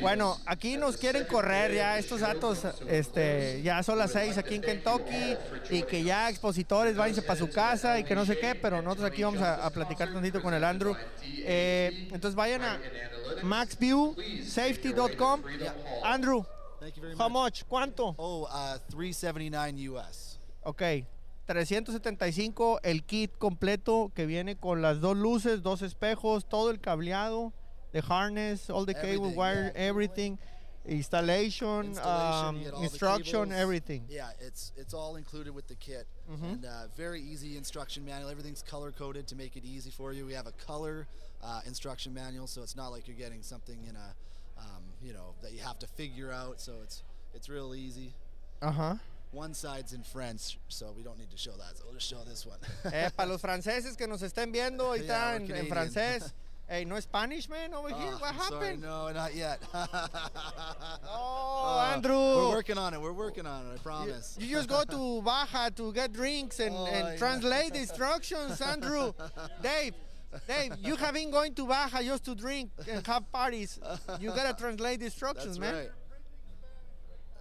Bueno, 0.00 0.38
aquí 0.46 0.76
nos 0.76 0.96
quieren 0.96 1.24
correr 1.26 1.74
ya 1.74 1.98
estos 1.98 2.20
datos. 2.20 2.64
Este, 2.88 3.60
ya 3.62 3.82
son 3.82 3.98
las 3.98 4.12
seis 4.12 4.38
aquí 4.38 4.54
en 4.56 4.62
Kentucky 4.62 5.36
y 5.70 5.82
que 5.82 6.02
ya 6.02 6.28
expositores 6.30 6.96
váyanse 6.96 7.22
para 7.22 7.38
su 7.38 7.48
casa 7.50 7.98
y 7.98 8.04
que 8.04 8.14
no 8.14 8.24
sé 8.26 8.38
qué, 8.38 8.54
pero 8.54 8.82
nosotros 8.82 9.10
aquí 9.10 9.22
vamos 9.22 9.40
a, 9.42 9.64
a 9.64 9.70
platicar 9.70 10.12
tantito 10.12 10.42
con 10.42 10.52
el 10.54 10.64
Andrew. 10.64 10.94
Eh, 11.22 12.08
entonces 12.12 12.34
vayan 12.34 12.62
a 12.62 12.80
maxviewsafety.com. 13.42 15.42
Andrew, 16.04 16.44
Thank 16.80 16.96
you 16.96 17.02
very 17.02 17.14
how 17.14 17.28
much. 17.28 17.62
¿Cuánto? 17.68 18.14
Oh, 18.18 18.42
uh, 18.44 18.78
379 18.90 19.88
US. 19.90 20.38
Ok. 20.62 20.82
375 21.52 22.80
el 22.82 23.04
kit 23.04 23.30
completo 23.38 24.10
que 24.14 24.26
viene 24.26 24.56
con 24.56 24.80
las 24.82 25.00
dos 25.00 25.16
luces, 25.16 25.62
dos 25.62 25.82
espejos, 25.82 26.44
todo 26.48 26.70
el 26.70 26.80
cableado. 26.80 27.52
the 27.92 28.00
harness, 28.00 28.70
all 28.70 28.86
the 28.86 28.94
cable, 28.94 29.26
Everything, 29.26 29.36
wire, 29.36 29.72
yeah. 29.74 29.88
everything, 29.88 30.38
installation, 30.86 31.88
Installation, 31.90 32.46
um, 32.48 32.56
you 32.56 32.64
get 32.64 32.72
all 32.72 32.78
the 32.80 32.84
instruction, 32.86 33.52
everything. 33.52 34.02
Yeah, 34.08 34.30
it's 34.40 34.72
it's 34.76 34.94
all 34.94 35.16
included 35.16 35.54
with 35.54 35.66
the 35.68 35.74
kit, 35.74 36.06
Mhm. 36.30 36.52
and 36.52 36.64
uh, 36.64 36.88
very 36.96 37.20
easy 37.20 37.56
instruction 37.58 38.02
manual. 38.04 38.30
Everything's 38.30 38.62
color 38.62 38.92
coded 38.92 39.26
to 39.28 39.36
make 39.36 39.56
it 39.56 39.64
easy 39.64 39.90
for 39.90 40.12
you. 40.14 40.24
We 40.26 40.32
have 40.34 40.46
a 40.46 40.52
color 40.66 41.06
uh, 41.42 41.60
instruction 41.66 42.14
manual, 42.14 42.46
so 42.46 42.62
it's 42.62 42.76
not 42.76 42.88
like 42.92 43.06
you're 43.06 43.16
getting 43.18 43.42
something 43.42 43.78
in 43.86 43.94
a, 43.96 44.14
um, 44.58 44.82
you 45.02 45.12
know, 45.12 45.34
that 45.42 45.52
you 45.52 45.60
have 45.60 45.78
to 45.80 45.86
figure 45.86 46.32
out. 46.32 46.60
So 46.60 46.72
it's 46.82 47.02
it's 47.34 47.48
real 47.50 47.74
easy. 47.74 48.14
Ajá. 48.62 48.98
One 49.32 49.54
side's 49.54 49.94
in 49.94 50.02
French, 50.02 50.58
so 50.68 50.92
we 50.96 51.02
don't 51.02 51.18
need 51.18 51.30
to 51.30 51.38
show 51.38 51.52
that. 51.52 51.76
So 51.78 51.84
we'll 51.86 51.94
just 51.94 52.08
show 52.08 52.18
this 52.28 52.44
one. 52.46 52.58
Eh, 52.92 53.08
para 53.16 53.28
los 53.28 53.40
franceses 53.40 53.96
que 53.96 54.06
nos 54.06 54.20
estén 54.22 54.52
viendo 54.52 54.80
ahorita 54.84 55.06
Yeah, 55.08 55.34
en, 55.36 55.50
en 55.52 55.66
francés. 55.66 56.32
Hey, 56.68 56.84
no 56.86 56.98
Spanish, 57.00 57.50
man, 57.50 57.74
over 57.74 57.88
here. 57.88 58.12
Oh, 58.14 58.18
What 58.18 58.34
I'm 58.34 58.40
sorry, 58.48 58.64
happened? 58.66 58.82
no, 58.82 59.10
not 59.12 59.34
yet. 59.34 59.60
Oh, 59.74 61.76
Uh, 61.78 61.92
Andrew. 61.94 62.12
We're 62.14 62.48
working 62.50 62.78
on 62.78 62.94
it. 62.94 63.00
We're 63.00 63.12
working 63.12 63.46
on 63.46 63.66
it. 63.66 63.74
I 63.74 63.78
promise. 63.82 64.36
You 64.40 64.56
just 64.56 64.68
go 64.68 64.84
to 64.84 65.22
Baja 65.22 65.70
to 65.70 65.92
get 65.92 66.12
drinks 66.12 66.60
and, 66.60 66.74
Oh, 66.74 66.86
and 66.86 67.18
translate 67.18 67.72
the 67.74 67.80
instructions, 67.80 68.60
Andrew. 68.60 69.12
Dave, 69.62 69.94
Dave, 70.48 70.72
you 70.78 70.96
have 70.96 71.14
been 71.14 71.30
going 71.30 71.54
to 71.54 71.66
Baja 71.66 72.00
just 72.02 72.24
to 72.26 72.34
drink 72.34 72.70
and 72.88 73.06
have 73.06 73.30
parties. 73.30 73.78
You 74.20 74.30
gotta 74.30 74.54
translate 74.58 75.00
the 75.00 75.06
instructions, 75.06 75.58
That's 75.58 75.72
man. 75.72 75.74
right. 75.74 75.90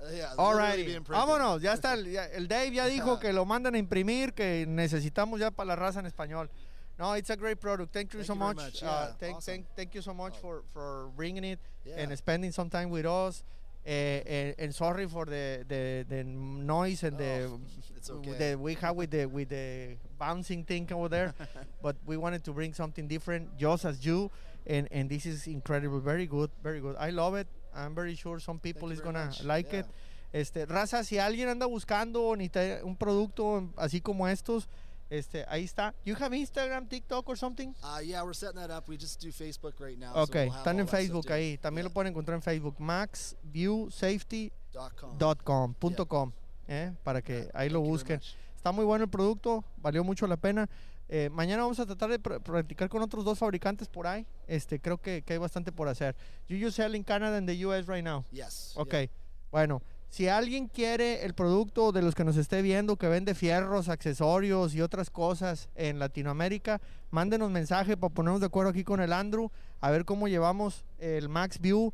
Uh, 0.01 0.09
yeah, 0.15 0.33
All 0.37 0.55
literally 0.55 0.77
right, 0.77 0.85
being 0.85 1.03
vámonos. 1.03 1.61
Ya 1.61 1.73
está. 1.73 1.93
El, 1.93 2.07
el 2.33 2.47
Dave 2.47 2.71
ya 2.71 2.85
dijo 2.87 3.19
que 3.19 3.31
lo 3.33 3.45
mandan 3.45 3.75
a 3.75 3.77
imprimir, 3.77 4.33
que 4.33 4.65
necesitamos 4.67 5.39
ya 5.39 5.51
para 5.51 5.67
la 5.67 5.75
raza 5.75 5.99
en 5.99 6.07
español. 6.07 6.49
No, 6.97 7.13
it's 7.13 7.29
a 7.29 7.35
great 7.35 7.59
product. 7.59 7.93
Thank 7.93 8.13
you 8.13 8.19
Thank 8.19 8.27
so 8.27 8.33
you 8.33 8.39
much. 8.39 8.55
much. 8.57 8.83
Uh, 8.83 9.11
thank, 9.19 9.37
awesome. 9.37 9.53
thank, 9.53 9.65
thank 9.75 9.95
you 9.95 10.01
so 10.01 10.13
much 10.13 10.33
Oh. 10.37 10.41
for, 10.41 10.63
for 10.73 11.09
bringing 11.15 11.43
it 11.43 11.59
and 11.95 12.15
spending 12.17 12.51
some 12.51 12.69
time 12.69 12.89
with 12.89 13.05
us. 13.05 13.43
Eh, 13.83 14.21
eh, 14.27 14.53
and 14.59 14.75
sorry 14.75 15.07
for 15.07 15.25
the, 15.25 15.65
the, 15.67 16.05
the 16.07 16.23
noise 16.23 17.01
and 17.01 17.17
the 17.17 17.49
Oh, 17.51 17.59
it's 17.97 18.09
okay. 18.11 18.33
that 18.37 18.59
we 18.59 18.75
have 18.75 18.95
with 18.95 19.09
the 19.09 19.25
with 19.25 19.49
the 19.49 19.97
bouncing 20.19 20.63
thing 20.63 20.87
over 20.93 21.09
there. 21.09 21.33
but 21.81 21.95
we 22.05 22.17
wanted 22.17 22.43
to 22.43 22.51
bring 22.51 22.73
something 22.75 23.07
different, 23.07 23.57
just 23.57 23.85
as 23.85 24.05
you. 24.05 24.29
And 24.67 24.87
and 24.91 25.09
this 25.09 25.25
is 25.25 25.47
incredible, 25.47 25.99
very 25.99 26.27
good, 26.27 26.51
very 26.61 26.79
good. 26.79 26.95
I 26.99 27.09
love 27.09 27.33
it. 27.33 27.47
I'm 27.73 27.95
very 27.95 28.15
sure 28.15 28.39
some 28.39 28.59
people 28.59 28.91
is 28.91 29.01
gonna 29.01 29.25
much. 29.25 29.43
like 29.43 29.71
Yeah. 29.71 29.79
it. 29.81 29.87
Este, 30.33 30.65
raza, 30.65 31.03
si 31.03 31.17
alguien 31.17 31.49
anda 31.49 31.65
buscando 31.65 32.29
un 32.29 32.95
producto 32.97 33.69
así 33.75 33.99
como 34.01 34.27
estos, 34.29 34.69
este, 35.09 35.43
ahí 35.49 35.65
está. 35.65 35.93
You 36.05 36.15
have 36.17 36.33
Instagram, 36.33 36.87
TikTok 36.87 37.27
or 37.27 37.37
something? 37.37 37.73
Uh, 37.83 37.99
yeah, 38.01 38.23
we're 38.23 38.33
setting 38.33 38.55
that 38.61 38.71
up. 38.71 38.87
We 38.87 38.95
just 38.97 39.21
do 39.21 39.29
Facebook 39.33 39.77
right 39.81 39.97
now. 39.99 40.13
Ok, 40.15 40.33
so 40.33 40.39
we'll 40.39 40.53
están 40.55 40.79
en 40.79 40.87
Facebook 40.87 41.29
ahí. 41.31 41.57
También 41.57 41.83
Yeah. 41.83 41.89
lo 41.89 41.93
pueden 41.93 42.11
encontrar 42.13 42.35
en 42.35 42.41
Facebook. 42.41 42.79
maxviewsafety.com 42.79 45.17
Dot 45.17 45.43
com. 45.43 45.73
punto 45.73 46.05
com, 46.07 46.31
eh, 46.67 46.93
para 47.03 47.21
que 47.21 47.43
Yeah, 47.43 47.51
ahí 47.53 47.69
lo 47.69 47.79
thank 47.81 47.89
busquen. 47.89 48.21
Está 48.55 48.71
muy 48.71 48.85
bueno 48.85 49.03
el 49.03 49.09
producto, 49.09 49.63
valió 49.77 50.03
mucho 50.03 50.27
la 50.27 50.37
pena. 50.37 50.69
Eh, 51.13 51.29
mañana 51.29 51.63
vamos 51.63 51.77
a 51.81 51.85
tratar 51.85 52.09
de 52.09 52.21
pr- 52.21 52.41
practicar 52.41 52.87
con 52.87 53.01
otros 53.01 53.25
dos 53.25 53.37
fabricantes 53.37 53.89
por 53.89 54.07
ahí. 54.07 54.25
Este, 54.47 54.79
creo 54.79 54.97
que, 54.97 55.21
que 55.23 55.33
hay 55.33 55.39
bastante 55.39 55.73
por 55.73 55.89
hacer. 55.89 56.15
You 56.47 56.57
just 56.57 56.77
sell 56.77 56.95
in 56.95 57.03
Canada 57.03 57.35
and 57.37 57.47
the 57.49 57.65
US 57.65 57.85
right 57.87 58.01
now. 58.03 58.23
Yes. 58.31 58.71
Ok, 58.77 58.91
yeah. 58.93 59.07
bueno, 59.51 59.81
si 60.09 60.29
alguien 60.29 60.67
quiere 60.67 61.25
el 61.25 61.33
producto 61.33 61.91
de 61.91 62.01
los 62.01 62.15
que 62.15 62.23
nos 62.23 62.37
esté 62.37 62.61
viendo, 62.61 62.95
que 62.95 63.09
vende 63.09 63.35
fierros, 63.35 63.89
accesorios 63.89 64.73
y 64.73 64.79
otras 64.81 65.09
cosas 65.09 65.67
en 65.75 65.99
Latinoamérica, 65.99 66.79
mándenos 67.09 67.51
mensaje 67.51 67.97
para 67.97 68.13
ponernos 68.13 68.39
de 68.39 68.45
acuerdo 68.47 68.69
aquí 68.71 68.85
con 68.85 69.01
el 69.01 69.11
Andrew, 69.11 69.51
a 69.81 69.91
ver 69.91 70.05
cómo 70.05 70.29
llevamos 70.29 70.85
el 70.97 71.27
Max 71.27 71.59
View 71.59 71.93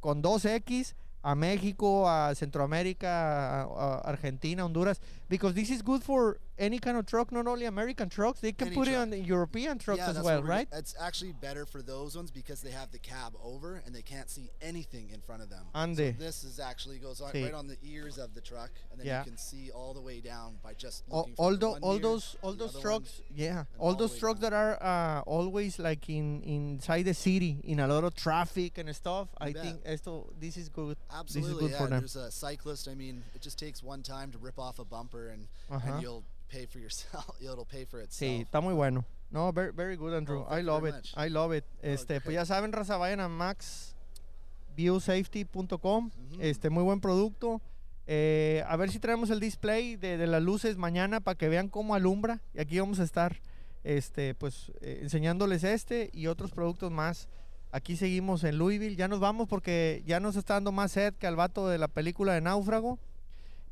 con 0.00 0.22
2X 0.22 0.94
a 1.22 1.34
México, 1.34 2.08
a 2.08 2.34
Centroamérica, 2.34 3.62
a, 3.62 3.64
a 3.64 3.98
Argentina, 4.00 4.64
Honduras, 4.64 5.00
because 5.28 5.54
this 5.54 5.70
is 5.70 5.82
good 5.82 6.02
for 6.02 6.38
any 6.58 6.78
kind 6.78 6.96
of 6.96 7.06
truck, 7.06 7.30
not 7.32 7.46
only 7.46 7.64
American 7.66 8.08
trucks, 8.08 8.40
they 8.40 8.52
can 8.52 8.68
Any 8.68 8.76
put 8.76 8.88
it 8.88 8.94
on 8.94 9.10
the 9.10 9.18
European 9.18 9.78
trucks 9.78 10.00
yeah, 10.00 10.10
as 10.10 10.20
well, 10.20 10.42
right? 10.42 10.68
It's 10.72 10.94
actually 11.00 11.32
better 11.32 11.64
for 11.66 11.82
those 11.82 12.16
ones 12.16 12.30
because 12.30 12.60
they 12.62 12.70
have 12.70 12.90
the 12.90 12.98
cab 12.98 13.34
over 13.42 13.82
and 13.86 13.94
they 13.94 14.02
can't 14.02 14.28
see 14.30 14.50
anything 14.60 15.10
in 15.10 15.20
front 15.20 15.42
of 15.42 15.50
them. 15.50 15.66
Ande. 15.74 15.96
So 16.18 16.24
this 16.24 16.44
is 16.44 16.58
actually 16.60 16.98
goes 16.98 17.20
on, 17.20 17.32
Sí. 17.32 17.44
right 17.44 17.54
on 17.54 17.66
the 17.66 17.76
ears 17.82 18.18
of 18.18 18.34
the 18.34 18.40
truck, 18.40 18.70
and 18.90 18.98
then 19.00 19.06
Yeah. 19.06 19.20
you 19.20 19.24
can 19.30 19.38
see 19.38 19.70
all 19.70 19.94
the 19.94 20.00
way 20.00 20.20
down 20.20 20.58
by 20.62 20.74
just 20.74 21.04
all, 21.10 21.20
looking 21.20 21.34
all, 21.38 21.56
the 21.56 21.68
one 21.70 21.82
all 21.82 21.90
mirror 21.92 22.02
those 22.02 22.36
all 22.42 22.52
those 22.52 22.78
trucks 22.80 23.20
yeah 23.34 23.64
all 23.78 23.88
all 23.90 23.94
those 23.94 24.18
trucks 24.18 24.40
down. 24.40 24.50
that 24.50 24.56
are 24.56 24.82
uh, 24.82 25.20
always 25.22 25.78
like 25.78 26.08
in 26.08 26.42
inside 26.42 27.02
the 27.04 27.14
city 27.14 27.60
in 27.64 27.80
a 27.80 27.86
lot 27.86 28.04
of 28.04 28.14
traffic 28.14 28.78
and 28.78 28.94
stuff 28.94 29.28
i 29.38 29.52
bet. 29.52 29.62
think 29.62 29.80
esto 29.84 30.30
this 30.38 30.56
is 30.56 30.68
good 30.68 30.96
Absolutely, 31.12 31.50
this 31.52 31.56
is 31.56 31.60
good 31.62 31.70
yeah. 31.72 31.78
for 31.78 31.86
them 31.90 32.00
There's 32.00 32.16
a 32.16 32.30
cyclist. 32.30 32.88
I 32.88 32.94
mean, 32.94 33.22
it 33.34 33.40
just 33.40 33.58
takes 33.58 33.82
one 33.82 34.02
time 34.02 34.30
to 34.32 34.38
rip 34.38 34.58
off 34.58 34.78
a 34.78 34.84
bumper, 34.84 35.28
and, 35.28 35.48
Uh-huh. 35.70 35.92
and 35.92 36.02
you'll 36.02 36.24
pay 36.48 36.66
for 36.66 36.80
yourself. 36.80 37.36
It'll 37.40 37.64
pay 37.64 37.84
for 37.84 38.00
itself. 38.00 38.18
sí 38.18 38.40
está 38.42 38.60
muy 38.60 38.74
bueno. 38.74 39.04
No 39.30 39.52
very, 39.52 39.72
very 39.72 39.96
good 39.96 40.14
andrew. 40.14 40.44
Oh, 40.48 40.54
i 40.54 40.62
love 40.62 40.86
it. 40.86 40.94
much. 40.94 41.12
i 41.16 41.28
love 41.28 41.54
it. 41.54 41.64
Este 41.82 42.20
pues 42.20 42.34
ya 42.34 42.44
saben 42.46 42.72
raza 42.72 42.96
vayan 42.96 43.20
a 43.20 43.28
maxviewsafety.com 43.28 46.10
este 46.40 46.70
muy 46.70 46.82
buen 46.82 47.00
producto. 47.00 47.60
Eh, 48.06 48.64
a 48.66 48.76
ver 48.76 48.90
si 48.90 48.98
traemos 48.98 49.28
el 49.28 49.38
display 49.38 49.96
de, 49.96 50.16
de 50.16 50.26
las 50.26 50.42
luces 50.42 50.78
mañana 50.78 51.20
para 51.20 51.36
que 51.36 51.50
vean 51.50 51.68
cómo 51.68 51.94
alumbra. 51.94 52.40
Y 52.54 52.60
aquí 52.60 52.80
vamos 52.80 53.00
a 53.00 53.04
estar 53.04 53.42
este 53.84 54.34
pues 54.34 54.72
eh, 54.80 55.00
enseñándoles 55.02 55.62
este 55.64 56.08
y 56.12 56.26
otros 56.26 56.52
productos 56.52 56.90
más. 56.90 57.28
Aquí 57.70 57.96
seguimos 57.96 58.44
en 58.44 58.56
Louisville. 58.56 58.96
Ya 58.96 59.08
nos 59.08 59.20
vamos 59.20 59.46
porque 59.46 60.02
ya 60.06 60.20
nos 60.20 60.36
está 60.36 60.54
dando 60.54 60.72
más 60.72 60.92
sed 60.92 61.12
que 61.14 61.26
al 61.26 61.36
vato 61.36 61.68
de 61.68 61.76
la 61.76 61.88
película 61.88 62.32
de 62.32 62.40
Náufrago. 62.40 62.98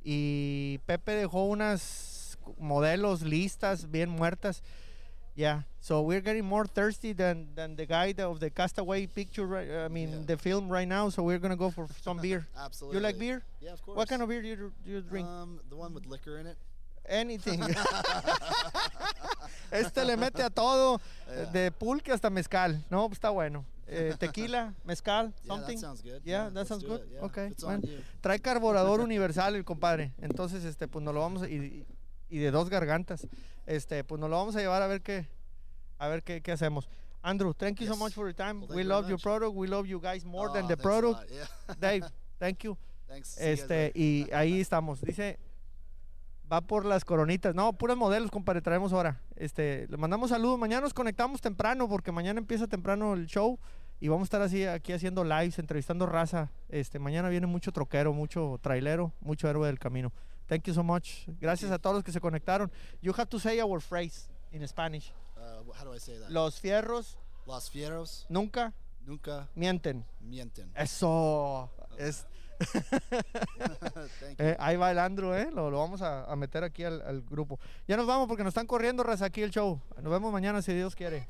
Y 0.05 0.81
Pepe 0.85 1.13
dejó 1.13 1.47
unas 1.47 1.81
modelos 2.59 3.23
listas 3.23 3.91
bien 3.91 4.09
muertas 4.11 4.63
yeah 5.35 5.63
so 5.81 6.01
we're 6.03 6.21
getting 6.23 6.45
more 6.45 6.67
thirsty 6.67 7.13
than 7.13 7.55
than 7.55 7.77
the 7.77 7.87
guy 7.87 8.13
that- 8.13 8.27
of 8.27 8.41
the 8.41 8.51
Castaway 8.51 9.07
picture 9.07 9.47
right, 9.47 9.71
I 9.71 9.89
mean 9.89 10.11
Yeah. 10.11 10.27
the 10.27 10.37
film 10.39 10.71
right 10.73 10.89
now 10.89 11.11
so 11.11 11.23
we're 11.23 11.39
gonna 11.39 11.57
go 11.57 11.71
for 11.71 11.87
some 12.03 12.19
beer 12.21 12.47
Absolutely. 12.57 12.99
you 12.99 13.03
like 13.07 13.19
beer 13.19 13.43
Yeah, 13.61 13.73
of 13.75 13.83
course. 13.83 13.97
what 13.97 14.09
kind 14.09 14.23
of 14.23 14.29
beer 14.29 14.43
do 14.43 14.49
you, 14.49 14.73
do 14.85 14.91
you 14.91 15.01
drink 15.03 15.29
Um, 15.29 15.61
the 15.69 15.77
one 15.77 15.93
with 15.93 16.07
liquor 16.07 16.39
in 16.39 16.47
it. 16.47 16.57
anything 17.09 17.61
este 19.71 20.05
le 20.05 20.17
mete 20.17 20.43
a 20.43 20.51
todo 20.51 21.01
Yeah. 21.29 21.45
de 21.53 21.71
pulque 21.73 22.13
hasta 22.13 22.31
mezcal 22.31 22.85
no 22.91 23.09
pues 23.09 23.19
está 23.19 23.31
bueno 23.31 23.65
Eh, 23.89 24.15
tequila 24.19 24.75
mezcal 24.85 25.33
Yeah, 25.45 25.47
something 25.47 25.77
that 25.77 25.81
sounds 25.81 26.03
good. 26.03 26.21
Yeah, 26.25 26.45
that 26.47 26.55
let's 26.55 26.69
sounds 26.69 26.83
good. 26.83 27.03
yeah. 27.09 27.21
Okay, 27.25 27.53
trae 28.21 28.41
carburador 28.41 28.99
universal 29.01 29.55
el 29.55 29.65
compadre. 29.65 30.13
Entonces, 30.21 30.65
este, 30.65 30.89
pues 30.89 31.05
nos 31.05 31.15
lo 31.15 31.21
vamos 31.21 31.43
a- 31.45 31.49
y, 31.49 31.87
y 32.29 32.39
de 32.39 32.51
dos 32.51 32.69
gargantas. 32.71 33.27
Este, 33.67 34.05
pues 34.05 34.21
nos 34.21 34.31
lo 34.31 34.37
vamos 34.37 34.57
a 34.57 34.61
llevar 34.61 34.83
a 34.83 34.87
ver 34.87 35.03
qué, 35.03 35.27
a 35.99 36.09
ver 36.09 36.23
qué, 36.23 36.41
qué 36.43 36.53
hacemos. 36.53 36.89
Andrew, 37.23 37.53
thank 37.55 37.81
you 37.81 37.87
so 37.87 37.97
much 37.97 38.13
for 38.13 38.27
your 38.27 38.35
time. 38.35 38.61
Well, 38.67 38.77
we 38.77 38.83
you 38.83 38.89
love 38.89 39.09
your 39.09 39.19
product. 39.19 39.53
We 39.55 39.67
love 39.67 39.87
you 39.87 40.01
guys 40.01 40.25
more 40.25 40.49
Oh, 40.49 40.53
than 40.53 40.69
the 40.69 40.77
thanks 40.77 40.85
a 40.85 40.89
product. 40.89 41.31
yeah. 41.31 41.75
Dave, 41.81 42.05
thank 42.39 42.63
you. 42.63 42.77
Thanks. 43.09 43.37
Este, 43.41 43.91
y 43.95 44.29
ahí 44.33 44.61
estamos. 44.61 45.01
Dice, 45.01 45.39
va 46.53 46.61
por 46.61 46.85
las 46.85 47.05
coronitas. 47.05 47.55
No, 47.55 47.73
puros 47.73 47.97
modelos, 47.97 48.31
compadre, 48.31 48.61
traemos 48.63 48.93
ahora. 48.93 49.21
Este, 49.35 49.87
le 49.89 49.97
mandamos 49.97 50.31
saludos. 50.31 50.59
Mañana 50.59 50.83
nos 50.83 50.95
conectamos 50.95 51.41
temprano, 51.41 51.89
porque 51.89 52.13
mañana 52.13 52.39
empieza 52.39 52.69
temprano 52.69 53.15
el 53.15 53.27
show. 53.27 53.59
Y 53.99 54.09
vamos 54.09 54.25
a 54.25 54.27
estar 54.27 54.43
así 54.43 54.65
aquí 54.65 54.93
haciendo 54.93 55.25
lives, 55.25 55.59
entrevistando 55.59 56.07
raza. 56.07 56.53
Este, 56.69 56.99
mañana 56.99 57.29
viene 57.29 57.47
mucho 57.47 57.73
troquero, 57.73 58.13
mucho 58.13 58.59
trailero, 58.63 59.13
mucho 59.21 59.49
héroe 59.49 59.67
del 59.67 59.79
camino. 59.79 60.13
Thank 60.49 60.65
you 60.67 60.75
so 60.75 60.83
much. 60.83 61.27
Gracias 61.41 61.71
a 61.71 61.79
todos 61.79 61.97
los 61.97 62.05
que 62.05 62.13
se 62.13 62.21
conectaron. 62.21 62.71
You 63.03 63.13
have 63.17 63.27
to 63.29 63.39
say 63.39 63.61
our 63.61 63.81
phrase 63.81 64.29
in 64.53 64.67
Spanish. 64.69 65.13
Uh, 65.37 65.63
how 65.73 65.85
do 65.85 65.93
I 65.95 65.99
say 65.99 66.19
that? 66.19 66.31
Los 66.31 66.61
fierros 66.61 67.17
Los 67.47 67.71
fieros 67.71 68.27
nunca 68.29 68.73
nunca 69.07 69.49
mienten. 69.55 70.05
mienten. 70.21 70.71
Eso. 70.77 71.71
Es, 71.99 72.27
Thank 74.21 74.39
you. 74.39 74.45
Eh, 74.45 74.57
ahí 74.59 74.77
va 74.77 74.91
el 74.91 74.99
Andrew, 74.99 75.33
¿eh? 75.35 75.51
Lo, 75.53 75.71
lo 75.71 75.79
vamos 75.79 76.01
a, 76.03 76.25
a 76.25 76.37
meter 76.37 76.65
aquí 76.65 76.85
al, 76.85 77.03
al 77.03 77.23
grupo. 77.23 77.59
Ya 77.87 77.97
nos 77.97 78.07
vamos 78.07 78.29
porque 78.29 78.43
nos 78.45 78.51
están 78.53 78.67
corriendo, 78.67 79.03
raza, 79.03 79.27
aquí 79.27 79.43
el 79.43 79.51
show. 79.51 79.81
Nos 80.03 80.11
vemos 80.13 80.33
mañana 80.33 80.63
si 80.63 80.73
Dios 80.75 80.95
quiere. 80.97 81.27